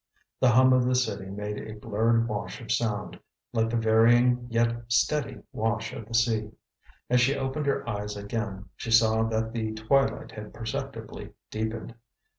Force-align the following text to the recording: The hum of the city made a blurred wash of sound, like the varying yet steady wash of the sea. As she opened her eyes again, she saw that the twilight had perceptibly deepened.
The 0.39 0.49
hum 0.49 0.73
of 0.73 0.83
the 0.83 0.95
city 0.95 1.27
made 1.27 1.59
a 1.59 1.73
blurred 1.77 2.27
wash 2.27 2.59
of 2.59 2.71
sound, 2.71 3.19
like 3.53 3.69
the 3.69 3.77
varying 3.77 4.47
yet 4.49 4.85
steady 4.91 5.43
wash 5.53 5.93
of 5.93 6.07
the 6.07 6.15
sea. 6.15 6.49
As 7.07 7.21
she 7.21 7.35
opened 7.35 7.67
her 7.67 7.87
eyes 7.87 8.17
again, 8.17 8.65
she 8.75 8.89
saw 8.89 9.21
that 9.29 9.53
the 9.53 9.73
twilight 9.75 10.31
had 10.31 10.55
perceptibly 10.55 11.33
deepened. 11.51 11.93